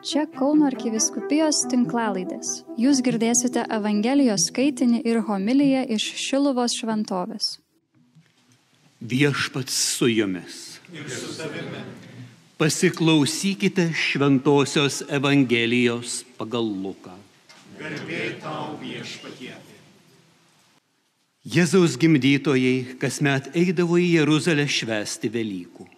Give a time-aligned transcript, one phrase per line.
[0.00, 2.62] Čia Kauno arkiviskupijos tinklalaidės.
[2.80, 7.48] Jūs girdėsite Evangelijos skaitinį ir homiliją iš Šiluvos šventovės.
[9.04, 10.80] Viešpats su jumis.
[12.56, 17.12] Pasiklausykite šventosios Evangelijos pagal Luką.
[17.76, 19.52] Garbė tau viešpatie.
[21.44, 25.90] Jėzaus gimdytojai kasmet eidavo į Jeruzalę švęsti Velykų.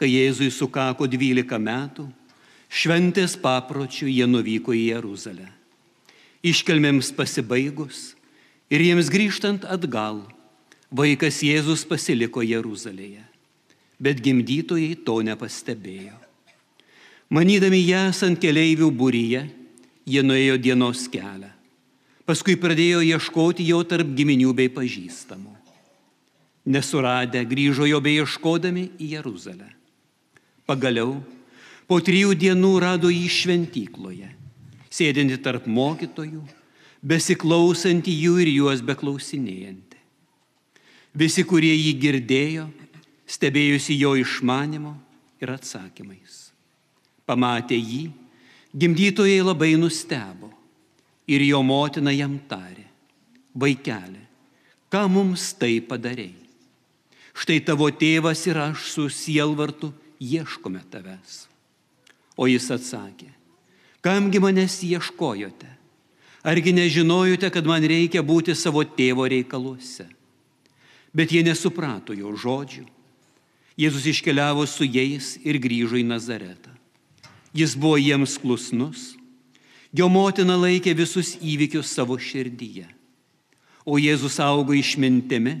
[0.00, 2.08] Kai Jėzui sukako 12 metų,
[2.72, 5.50] šventės papročių jie nuvyko į Jeruzalę.
[6.42, 8.12] Iškelmėms pasibaigus
[8.72, 10.24] ir jiems grįžtant atgal,
[10.90, 13.22] vaikas Jėzus pasiliko Jeruzalėje,
[14.00, 16.16] bet gimdytojai to nepastebėjo.
[17.32, 19.46] Manydami ją esant keleivių būryje,
[20.04, 21.52] jie nuėjo dienos kelią.
[22.28, 25.52] Paskui pradėjo ieškoti jo tarp giminių bei pažįstamų.
[26.72, 29.70] Nesuradę grįžo jo bei ieškodami į Jeruzalę.
[30.68, 31.16] Pagaliau,
[31.92, 34.30] po trijų dienų rado jį šventykloje,
[34.88, 36.38] sėdinti tarp mokytojų,
[37.04, 39.98] besiklausantį jų ir juos beklausinėjantį.
[41.20, 42.64] Visi, kurie jį girdėjo,
[43.28, 44.94] stebėjusi jo išmanimo
[45.44, 46.40] ir atsakymais.
[47.28, 48.06] Pamatė jį,
[48.72, 50.48] gimdytojai labai nustebo
[51.28, 52.88] ir jo motina jam tarė,
[53.52, 54.24] vaikeli,
[54.88, 56.40] ką mums tai padarėjai?
[57.36, 61.51] Štai tavo tėvas ir aš su sielvartu ieškome tavęs.
[62.42, 63.28] O jis atsakė,
[64.02, 65.70] kamgi manęs ieškojote?
[66.42, 70.08] Argi nežinojote, kad man reikia būti savo tėvo reikaluose?
[71.14, 72.82] Bet jie nesuprato jo žodžių.
[73.78, 76.72] Jėzus iškeliavo su jais ir grįžo į Nazaretą.
[77.54, 79.12] Jis buvo jiems klusnus
[79.92, 82.86] Jo motina laikė visus įvykius savo širdyje.
[83.84, 85.58] O Jėzus augo išmintimi,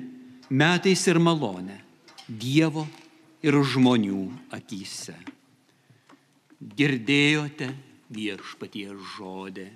[0.48, 1.76] metais ir malonę
[2.24, 2.86] Dievo
[3.44, 5.18] ir žmonių akise.
[6.62, 7.72] Girdėjote
[8.12, 9.66] viešpatie žodį.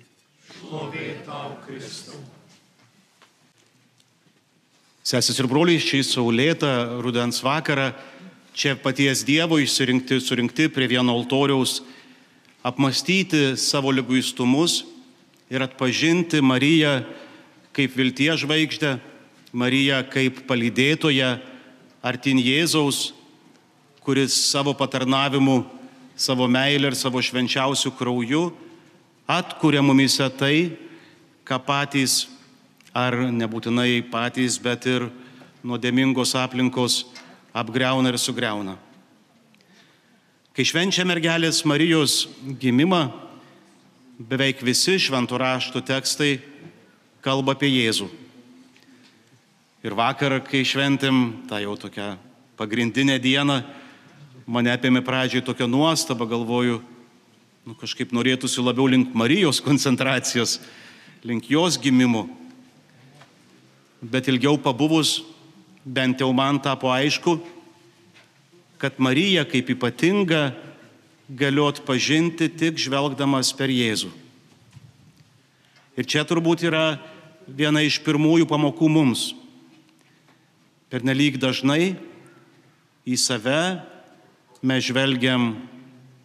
[0.47, 2.19] Šlovė tau, Kristau.
[5.07, 6.71] Sesis ir broliai, šį saulėtą
[7.03, 7.91] rudens vakarą
[8.57, 11.81] čia paties Dievo išsirinkti, surinkti prie vieno altoriaus,
[12.65, 14.81] apmastyti savo lyguistumus
[15.51, 17.01] ir atpažinti Mariją
[17.75, 18.97] kaip vilties žvaigždę,
[19.53, 21.37] Mariją kaip palydėtoją
[22.01, 23.11] artin Jėzaus,
[24.01, 25.61] kuris savo patarnavimu,
[26.17, 28.49] savo meilę ir savo švenčiausių krauju
[29.29, 30.73] atkuria mumise tai,
[31.45, 32.25] ką patys,
[32.95, 35.07] ar nebūtinai patys, bet ir
[35.61, 37.03] nuodėmingos aplinkos
[37.53, 38.77] apgreuna ir sugriauna.
[40.57, 42.23] Kai švenčia mergelės Marijos
[42.57, 43.11] gimimą,
[44.17, 46.31] beveik visi šventų raštų tekstai
[47.21, 48.07] kalba apie Jėzų.
[49.85, 52.15] Ir vakar, kai šventėm tą jau tokią
[52.57, 53.61] pagrindinę dieną,
[54.47, 56.79] mane apėmė pradžiai tokia nuostaba, galvoju,
[57.67, 60.57] nu, kažkaip norėtųsi labiau link Marijos koncentracijos,
[61.27, 62.25] link jos gimimo.
[64.01, 65.19] Bet ilgiau pabuvus,
[65.83, 67.41] bent jau man tapo aišku,
[68.79, 70.53] kad Marija kaip ypatinga
[71.27, 74.13] galiu atpažinti tik žvelgdamas per Jėzų.
[75.97, 77.01] Ir čia turbūt yra
[77.49, 79.31] viena iš pirmųjų pamokų mums.
[80.87, 81.97] Per nelik dažnai
[83.07, 83.81] į save
[84.61, 85.53] mes žvelgiam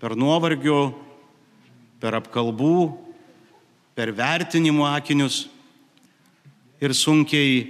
[0.00, 0.92] per nuovargio,
[2.00, 2.92] per apkalbų,
[3.94, 5.46] per vertinimo akinius
[6.82, 7.62] ir sunkiai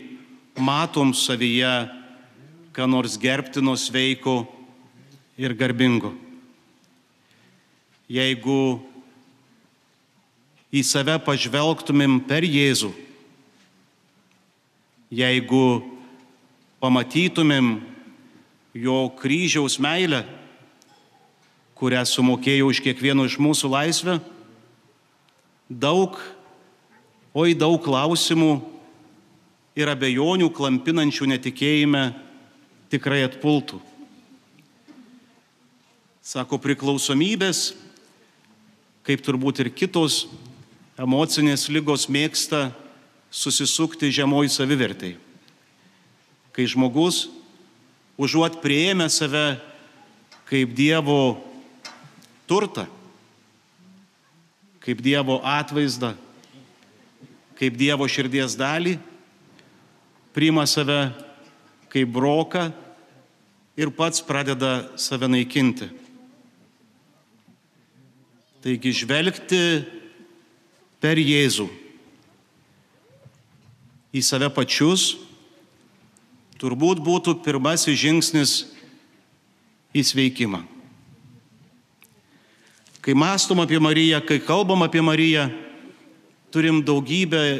[0.56, 1.91] matom savyje,
[2.72, 4.47] ką nors gerbtino sveiko
[5.37, 6.15] ir garbingu.
[8.09, 8.81] Jeigu
[10.72, 12.93] į save pažvelgtumėm per Jėzų,
[15.12, 15.83] jeigu
[16.81, 17.75] pamatytumėm
[18.72, 20.25] jo kryžiaus meilę,
[21.82, 24.20] kurią sumokėjo už kiekvieno iš mūsų laisvę,
[25.66, 26.15] daug,
[27.34, 28.53] oi daug klausimų
[29.75, 32.04] ir abejonių klampinančių netikėjime
[32.92, 33.81] tikrai atpultų.
[36.22, 37.72] Sako, priklausomybės,
[39.03, 40.28] kaip turbūt ir kitos
[40.95, 42.68] emocinės lygos mėgsta
[43.27, 45.16] susisukti žemoj savivertai.
[46.54, 47.24] Kai žmogus,
[48.15, 49.57] užuot prieėmę save
[50.47, 51.51] kaip Dievo
[52.48, 52.86] turtą,
[54.83, 56.12] kaip Dievo atvaizdą,
[57.59, 58.97] kaip Dievo širdies dalį,
[60.34, 61.12] priima save
[61.92, 62.71] kaip broką
[63.77, 65.91] ir pats pradeda save naikinti.
[68.62, 69.62] Taigi žvelgti
[71.03, 71.66] per Jėzų
[74.12, 75.15] į save pačius
[76.62, 78.53] turbūt būtų pirmasis žingsnis
[79.97, 80.62] į sveikimą.
[83.03, 85.49] Kai mastom apie Mariją, kai kalbam apie Mariją,
[86.54, 87.59] turim daugybę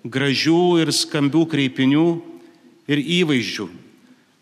[0.00, 2.06] gražių ir skambių kreipinių
[2.88, 3.68] ir įvaizdžių.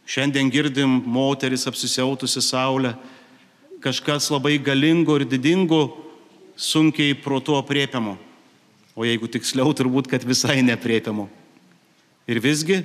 [0.06, 2.94] Šiandien girdim moteris apsisiautusi saulę,
[3.82, 5.96] kažkas labai galingo ir didingo,
[6.54, 8.14] sunkiai protu apriepiamo.
[8.94, 11.26] O jeigu tiksliau, turbūt, kad visai nepriepiamo.
[12.30, 12.84] Ir visgi,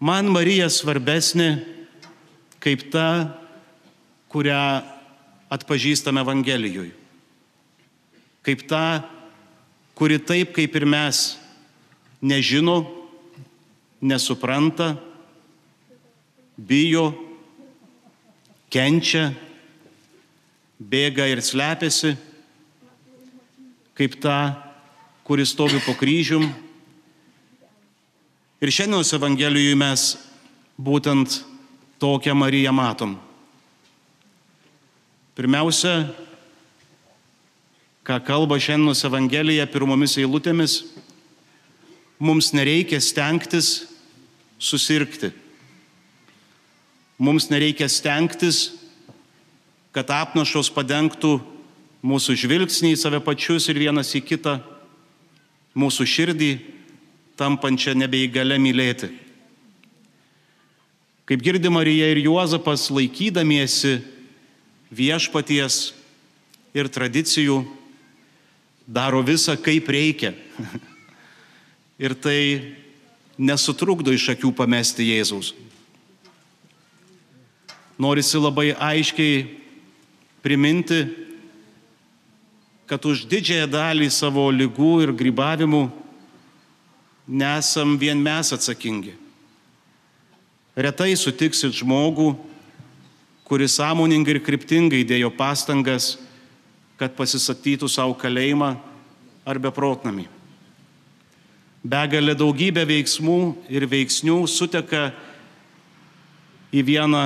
[0.00, 1.58] man Marija svarbesnė
[2.56, 3.36] kaip ta,
[4.32, 4.96] kurią
[5.52, 6.94] atpažįstame Evangelijoje.
[8.44, 9.08] Kaip ta,
[9.98, 11.36] kuri taip kaip ir mes
[12.22, 12.84] nežino,
[14.00, 14.94] nesupranta,
[16.56, 17.10] bijo,
[18.70, 19.32] kenčia,
[20.78, 22.14] bėga ir slepiasi,
[23.98, 24.38] kaip ta,
[25.26, 26.46] kuris stovi po kryžium.
[28.62, 30.04] Ir šiandienos Evangelijoje mes
[30.78, 31.42] būtent
[31.98, 33.18] tokią Mariją matom.
[35.38, 36.08] Pirmiausia,
[38.02, 40.80] ką kalba šiandienos Evangelija pirmomis eilutėmis,
[42.18, 43.84] mums nereikia stengtis
[44.58, 45.30] susirgti.
[47.22, 48.80] Mums nereikia stengtis,
[49.94, 51.36] kad apnašos padengtų
[52.02, 54.58] mūsų žvilgsnį į save pačius ir vienas į kitą,
[55.78, 56.52] mūsų širdį
[57.38, 59.14] tampančią nebeįgalę mylėti.
[61.30, 64.00] Kaip girdi Marija ir Juozapas laikydamiesi
[64.90, 65.92] viešpaties
[66.76, 67.62] ir tradicijų,
[68.88, 70.34] daro visą kaip reikia.
[72.04, 72.74] ir tai
[73.38, 75.52] nesutrukdo iš akių pamesti Jėzaus.
[77.98, 79.46] Norisi labai aiškiai
[80.42, 81.00] priminti,
[82.88, 85.88] kad už didžiąją dalį savo lygų ir grybavimų
[87.28, 89.12] nesam vien mes atsakingi.
[90.78, 92.32] Retai sutiksit žmogų,
[93.48, 96.16] kuris sąmoningai ir kryptingai dėjo pastangas,
[97.00, 98.74] kad pasisatytų savo kalėjimą
[99.48, 100.26] ar beprotnamį.
[101.88, 103.38] Begalė daugybė veiksmų
[103.72, 105.12] ir veiksnių suteka
[106.74, 107.22] į vieną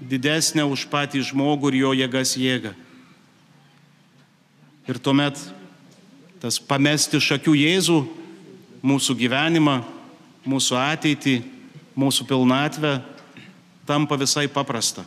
[0.00, 2.74] didesnę už patį žmogų ir jo jėgas jėgą.
[4.90, 5.38] Ir tuomet
[6.40, 8.00] tas pamesti šakių Jėzų,
[8.82, 9.76] mūsų gyvenimą,
[10.48, 11.36] mūsų ateitį,
[12.00, 12.98] mūsų pilnatvę
[13.86, 15.04] tampa visai paprasta.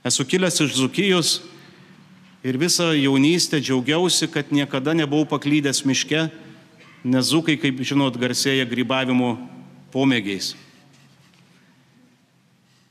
[0.00, 1.30] Esu kilęs iš Zukijos
[2.40, 6.30] ir visą jaunystę džiaugiausi, kad niekada nebuvau paklydęs miške,
[7.04, 9.34] nes Zukai, kaip žinot, garsėja grybavimo
[9.92, 10.54] pomėgiais.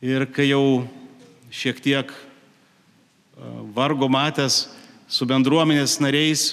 [0.06, 0.86] Ir kai jau
[1.50, 2.14] šiek tiek
[3.74, 4.68] vargo matęs
[5.10, 6.52] su bendruomenės nariais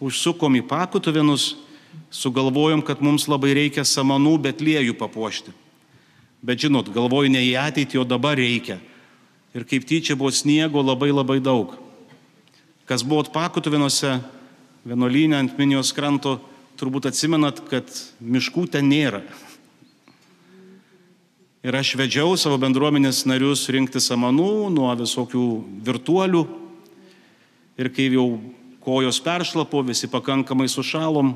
[0.00, 1.50] užsukom į pakutuvinus,
[2.08, 5.52] sugalvojom, kad mums labai reikia samanų betliejų papuošti.
[6.40, 8.80] Bet žinot, galvoju ne į ateitį, o dabar reikia.
[9.52, 11.74] Ir kaip tyčia buvo sniego labai labai daug.
[12.88, 14.16] Kas buvo pakutuvinuose,
[14.88, 16.38] vienuolynė ant Minijos kranto,
[16.80, 17.88] turbūt atsimenat, kad
[18.20, 19.22] miškų ten nėra.
[21.62, 25.46] Ir aš vedžiau savo bendruomenės narius rinkti samanų nuo visokių
[25.86, 26.42] virtuolių,
[27.80, 28.36] Ir kai jau
[28.84, 31.32] kojos peršlapo, visi pakankamai sušalom,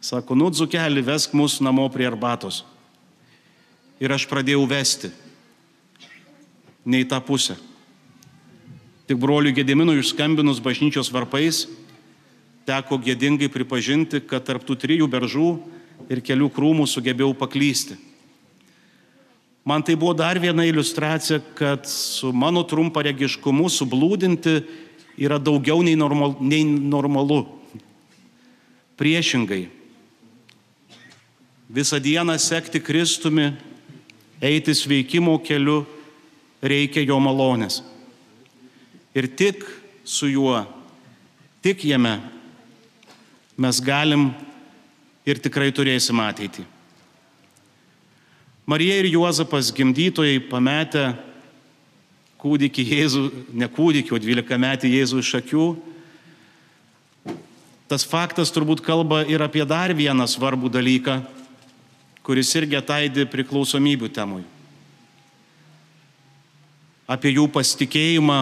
[0.00, 2.62] sako, nu, dzukelį, vesk mus namo prie arbatos.
[4.00, 5.10] Ir aš pradėjau vesti.
[6.84, 7.58] Ne į tą pusę.
[9.10, 11.64] Tik broliui Gediminui išskambinus bažnyčios varpais,
[12.68, 15.48] teko gėdingai pripažinti, kad tarptų trijų beržų
[16.10, 17.98] ir kelių krūmų sugebėjau paklysti.
[19.66, 24.54] Man tai buvo dar viena iliustracija, kad su mano trumparegiškumu sublūdinti
[25.20, 27.44] yra daugiau nei, normal, nei normalu.
[29.00, 29.66] Priešingai,
[31.68, 33.50] visą dieną sekti Kristumi,
[34.40, 35.84] eiti sveikimo keliu,
[36.62, 37.80] reikia jo malonės.
[39.16, 39.64] Ir tik
[40.04, 40.62] su juo,
[41.64, 42.18] tik jame
[43.60, 44.30] mes galim
[45.28, 46.64] ir tikrai turėsim ateitį.
[48.70, 51.10] Marija ir Juozapas gimdytojai pametę
[52.40, 55.66] kūdikį Jėzų, ne kūdikį, o 12 metį Jėzų iš akių.
[57.90, 61.18] Tas faktas turbūt kalba ir apie dar vieną svarbų dalyką,
[62.22, 64.44] kuris irgi ataidi priklausomybių temui.
[67.10, 68.38] Apie jų pasitikėjimą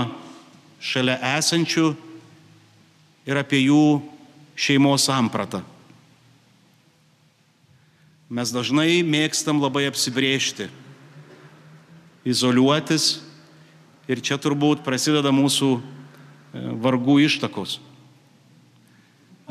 [0.84, 1.86] šalia esančių
[3.28, 4.00] ir apie jų
[4.58, 5.62] šeimos sampratą.
[8.28, 10.68] Mes dažnai mėgstam labai apsibriežti,
[12.28, 13.14] izoliuotis
[14.08, 15.80] Ir čia turbūt prasideda mūsų e,
[16.80, 17.74] vargų ištakos.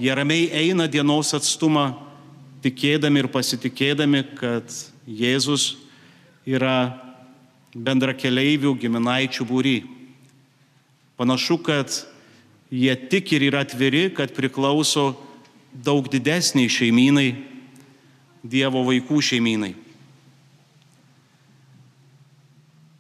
[0.01, 1.91] Jie ramiai eina dienos atstumą,
[2.65, 4.73] tikėdami ir pasitikėdami, kad
[5.05, 5.75] Jėzus
[6.49, 7.06] yra
[7.77, 9.77] bendra keleivių giminaičių būry.
[11.17, 11.93] Panašu, kad
[12.73, 15.13] jie tik ir yra atviri, kad priklauso
[15.73, 17.29] daug didesniai šeimynai,
[18.47, 19.73] Dievo vaikų šeimynai.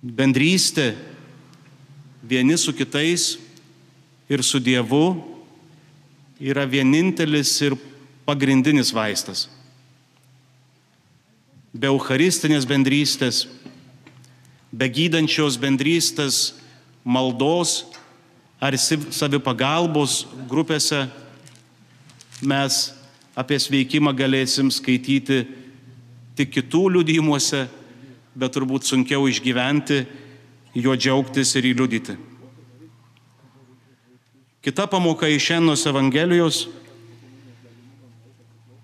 [0.03, 0.89] Bendrystė
[2.27, 3.37] vieni su kitais
[4.27, 5.21] ir su Dievu
[6.41, 7.77] yra vienintelis ir
[8.27, 9.45] pagrindinis vaistas.
[11.71, 13.45] Be eucharistinės bendrystės,
[14.77, 16.53] be gydančios bendrystės
[17.01, 17.87] maldos
[18.61, 21.07] ar savipagalbos grupėse
[22.45, 22.77] mes
[23.37, 25.45] apie sveikimą galėsim skaityti
[26.37, 27.65] tik kitų liudijimuose,
[28.37, 30.03] bet turbūt sunkiau išgyventi,
[30.77, 32.17] juo džiaugtis ir įliudyti.
[34.61, 36.65] Kita pamoka iš šiandienos Evangelijos.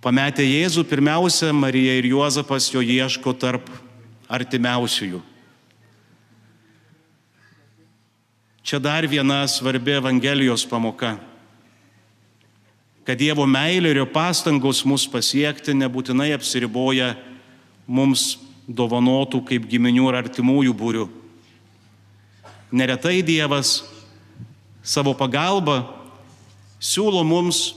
[0.01, 3.69] Pametę Jėzų, pirmiausia, Marija ir Juozapas jo ieško tarp
[4.31, 5.21] artimiausiųjų.
[8.73, 11.11] Čia dar viena svarbi Evangelijos pamoka.
[13.05, 17.11] Kad Dievo meilė ir jo pastangos mus pasiekti nebūtinai apsiriboja
[17.85, 21.05] mums dovanotų kaip giminių ar artimųjų būrių.
[22.73, 23.75] Neretai Dievas
[24.81, 25.77] savo pagalbą
[26.81, 27.75] siūlo mums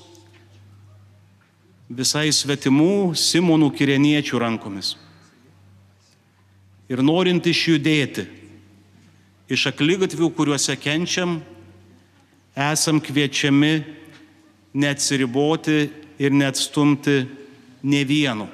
[1.93, 4.95] visai svetimų Simonų kirieniečių rankomis.
[6.88, 8.46] Ir norint išjudėti
[9.50, 11.38] iš aklygatvių, kuriuose kenčiam,
[12.57, 13.85] esam kviečiami
[14.76, 15.79] neatsiriboti
[16.19, 17.26] ir neatstumti
[17.83, 18.49] ne vienu.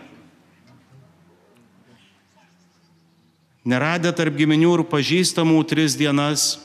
[3.63, 6.57] Neradę tarp giminių ir pažįstamų tris dienas,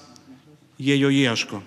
[0.81, 1.61] jie jo ieško.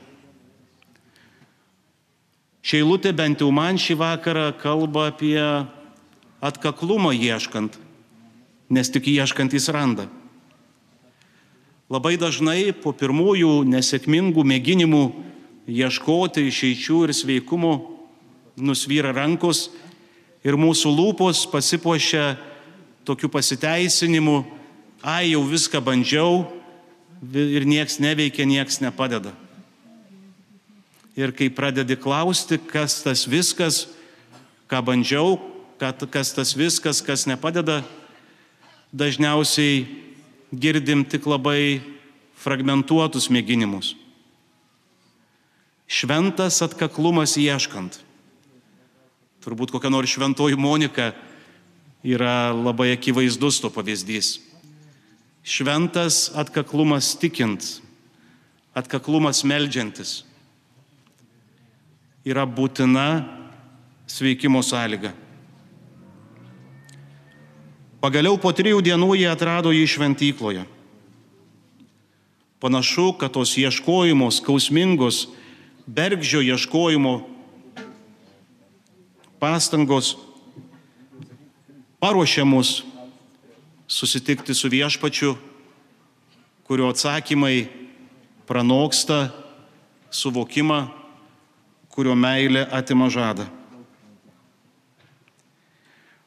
[2.67, 5.38] Šeilutė bent jau man šį vakarą kalba apie
[6.43, 7.79] atkaklumą ieškant,
[8.69, 10.11] nes tik ieškant jis randa.
[11.90, 15.02] Labai dažnai po pirmųjų nesėkmingų mėginimų
[15.66, 17.73] ieškoti išeičių ir sveikumo
[18.54, 19.64] nusvyra rankos
[20.47, 22.37] ir mūsų lūpos pasipuošia
[23.02, 24.44] tokiu pasiteisinimu,
[25.02, 26.44] ai jau viską bandžiau
[27.35, 29.32] ir nieks neveikia, nieks nepadeda.
[31.18, 33.88] Ir kai pradedi klausti, kas tas viskas,
[34.70, 35.40] ką bandžiau,
[35.82, 37.80] kas tas viskas, kas nepadeda,
[38.94, 40.10] dažniausiai
[40.52, 41.80] girdim tik labai
[42.40, 43.95] fragmentuotus mėginimus.
[45.90, 47.99] Šventas atkaklumas ieškant.
[49.42, 51.11] Turbūt kokia nors šventoji Monika
[52.04, 54.38] yra labai akivaizdus to pavyzdys.
[55.42, 57.80] Šventas atkaklumas tikint,
[58.76, 60.21] atkaklumas melžiantis
[62.25, 63.25] yra būtina
[64.11, 65.14] sveikimo sąlyga.
[68.00, 70.64] Pagaliau po trijų dienų jie atrado jį šventykloje.
[72.61, 75.26] Panašu, kad tos ieškojimos, skausmingos,
[75.85, 77.12] bergždžio ieškojimo
[79.40, 80.16] pastangos
[82.00, 82.83] paruošia mus
[83.88, 85.37] susitikti su viešpačiu,
[86.64, 87.69] kurio atsakymai
[88.49, 89.28] pranoksta
[90.11, 90.87] suvokimą,
[91.92, 93.60] kurio meilė atima žadą.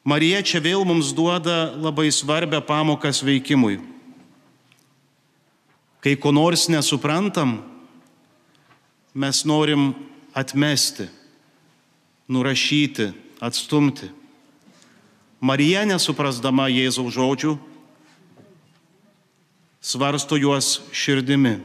[0.03, 3.79] Marija čia vėl mums duoda labai svarbę pamoką veikimui.
[6.03, 7.61] Kai ko nors nesuprantam,
[9.15, 9.93] mes norim
[10.35, 11.07] atmesti,
[12.27, 14.09] nurašyti, atstumti.
[15.39, 17.55] Marija, nesuprasdama Jėzaus žodžių,
[19.79, 21.61] svarsto juos širdimi.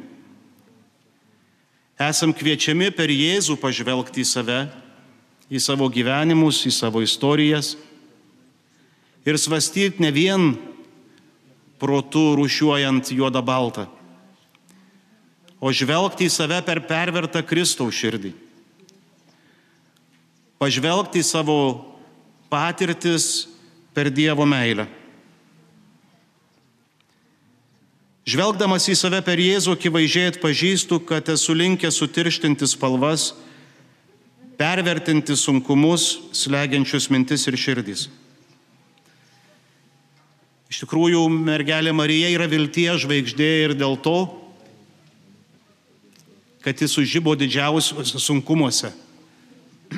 [1.99, 4.62] Esam kviečiami per Jėzų pažvelgti į save,
[5.50, 7.75] į savo gyvenimus, į savo istorijas
[9.26, 10.52] ir svastyti ne vien
[11.78, 13.87] protų rušiuojant juodą baltą,
[15.58, 18.34] o žvelgti į save per pervertą Kristaus širdį.
[20.58, 21.58] Pažvelgti į savo
[22.50, 23.46] patirtis
[23.94, 24.88] per Dievo meilę.
[28.28, 33.30] Žvelgdamas į save per Jėzų akivaizdžiai atpažįstu, kad esu linkęs sutirštinti spalvas,
[34.58, 38.08] pervertinti sunkumus, slegiančius mintis ir širdys.
[40.68, 44.18] Iš tikrųjų, mergelė Marija yra vilties žvaigždė ir dėl to,
[46.60, 48.92] kad jis užžybo didžiausiuose sunkumuose.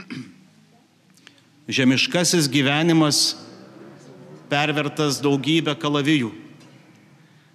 [1.81, 3.35] Žemiškasis gyvenimas
[4.51, 6.31] pervertas daugybę kalavijų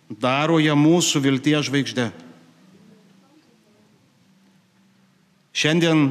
[0.09, 2.09] daro ją mūsų vilties žvaigždė.
[5.55, 6.09] Šiandien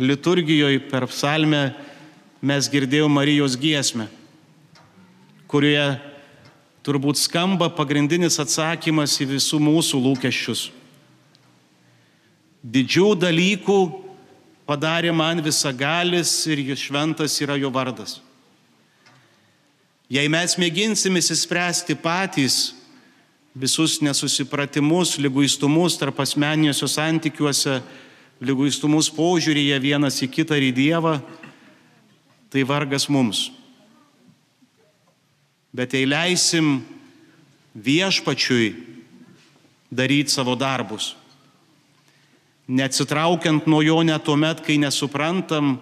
[0.00, 1.74] liturgijoje per psalmę
[2.40, 4.08] mes girdėjome Marijos giesmę,
[5.50, 6.07] kurioje
[6.88, 10.68] turbūt skamba pagrindinis atsakymas į visų mūsų lūkesčius.
[12.64, 13.78] Didžių dalykų
[14.68, 18.18] padarė man visagalis ir jis šventas yra jo vardas.
[20.08, 22.72] Jei mes mėginsim įsispręsti patys
[23.52, 27.82] visus nesusipratimus, lyguistumus tarp asmeniniuose santykiuose,
[28.40, 31.18] lyguistumus požiūrėje vienas į kitą ir į Dievą,
[32.48, 33.50] tai vargas mums.
[35.72, 36.80] Bet jei leisim
[37.74, 38.72] viešpačiui
[39.90, 41.14] daryti savo darbus,
[42.68, 45.78] neatsitraukiant nuo jo net tuo met, kai nesuprantam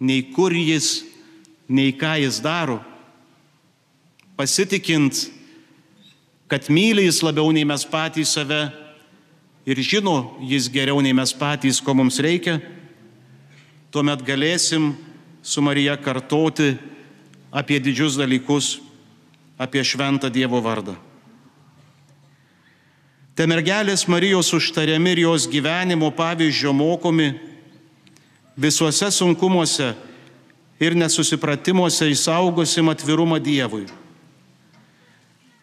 [0.00, 1.02] nei kur jis,
[1.68, 2.78] nei ką jis daro,
[4.38, 5.26] pasitikint,
[6.50, 8.70] kad myli jis labiau nei mes patys save
[9.66, 12.58] ir žino jis geriau nei mes patys, ko mums reikia,
[13.90, 14.94] tuomet galėsim
[15.42, 16.72] su Marija kartoti
[17.50, 18.78] apie didžius dalykus,
[19.60, 20.96] apie šventą Dievo vardą.
[23.36, 27.28] Te mergelės Marijos užtariami ir jos gyvenimo pavyzdžio mokomi
[28.56, 29.92] visuose sunkumuose
[30.80, 33.84] ir nesusipratimuose įsaugosim atvirumą Dievui.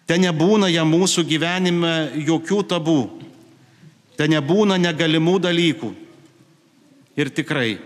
[0.08, 3.02] Te nebūna jam mūsų gyvenime jokių tabų,
[4.18, 5.90] te nebūna negalimų dalykų.
[7.18, 7.80] Ir tikrai,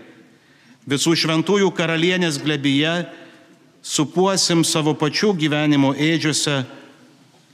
[0.84, 2.94] visų šventųjų karalienės glebyje
[3.82, 6.62] supuosim savo pačių gyvenimo ėdžiuose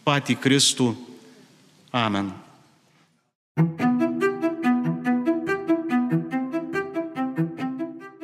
[0.04, 0.92] patį Kristų
[1.92, 2.32] Amen.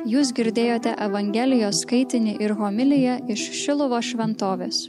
[0.05, 4.85] Jūs girdėjote Evangelijos skaitinį ir homiliją iš Šilovo šventovės.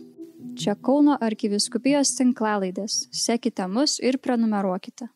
[0.57, 3.07] Čia Kauno arkiviskupijos tinklalaidės.
[3.13, 5.09] Sekite mus ir prenumeruokite.